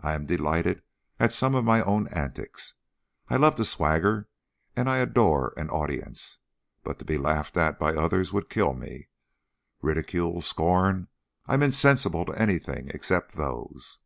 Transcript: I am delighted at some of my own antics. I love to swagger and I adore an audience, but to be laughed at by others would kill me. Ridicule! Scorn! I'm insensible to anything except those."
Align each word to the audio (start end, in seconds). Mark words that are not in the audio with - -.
I 0.00 0.14
am 0.14 0.26
delighted 0.26 0.82
at 1.20 1.32
some 1.32 1.54
of 1.54 1.64
my 1.64 1.80
own 1.82 2.08
antics. 2.08 2.74
I 3.28 3.36
love 3.36 3.54
to 3.54 3.64
swagger 3.64 4.28
and 4.74 4.90
I 4.90 4.98
adore 4.98 5.54
an 5.56 5.70
audience, 5.70 6.40
but 6.82 6.98
to 6.98 7.04
be 7.04 7.16
laughed 7.16 7.56
at 7.56 7.78
by 7.78 7.94
others 7.94 8.32
would 8.32 8.50
kill 8.50 8.74
me. 8.74 9.10
Ridicule! 9.80 10.40
Scorn! 10.40 11.06
I'm 11.46 11.62
insensible 11.62 12.24
to 12.24 12.32
anything 12.32 12.88
except 12.88 13.34
those." 13.34 14.00